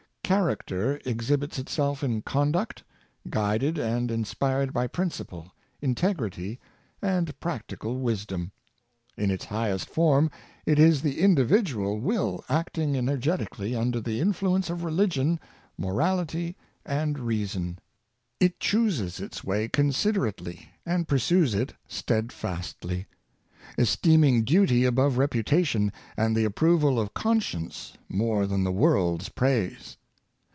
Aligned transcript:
Character 0.23 1.01
exhibits 1.05 1.59
itself 1.59 2.01
in 2.05 2.21
conduct, 2.21 2.83
guided 3.29 3.77
and 3.77 4.09
in 4.09 4.23
spired 4.23 4.71
by 4.71 4.87
principle, 4.87 5.53
integrity 5.81 6.57
and 7.01 7.37
practical 7.41 7.97
wisdom. 7.99 8.53
In 9.17 9.29
its 9.29 9.43
highest 9.43 9.89
form, 9.89 10.31
it 10.65 10.79
is 10.79 11.01
the 11.01 11.19
individual 11.19 11.99
will 11.99 12.45
acting 12.47 12.93
energe 12.93 13.39
tically 13.39 13.77
under 13.77 13.99
the 13.99 14.21
influence 14.21 14.69
of 14.69 14.85
religion, 14.85 15.37
morality 15.77 16.55
and 16.85 17.19
rea 17.19 17.45
son. 17.47 17.77
It 18.39 18.57
chooses 18.57 19.19
its 19.19 19.43
way 19.43 19.67
considerately, 19.67 20.69
and 20.85 21.09
pursues 21.09 21.53
it 21.53 21.73
steadfastly; 21.89 23.05
esteeming 23.77 24.45
duty 24.45 24.85
above 24.85 25.17
reputation, 25.17 25.91
and 26.15 26.37
the 26.37 26.45
approval 26.45 27.01
of 27.01 27.13
conscience 27.13 27.95
more 28.07 28.47
than 28.47 28.63
the 28.63 28.71
world's 28.71 29.27
praise. 29.27 29.97